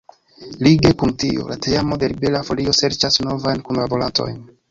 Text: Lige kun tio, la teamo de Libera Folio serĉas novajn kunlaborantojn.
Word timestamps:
Lige 0.67 0.91
kun 1.01 1.11
tio, 1.23 1.43
la 1.51 1.57
teamo 1.65 1.99
de 2.03 2.09
Libera 2.15 2.41
Folio 2.49 2.75
serĉas 2.79 3.21
novajn 3.27 3.65
kunlaborantojn. 3.69 4.43